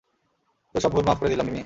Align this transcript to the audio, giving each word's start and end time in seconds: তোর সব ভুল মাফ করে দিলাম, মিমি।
তোর 0.75 0.81
সব 0.81 0.91
ভুল 0.91 1.03
মাফ 1.05 1.17
করে 1.19 1.29
দিলাম, 1.29 1.45
মিমি। 1.45 1.59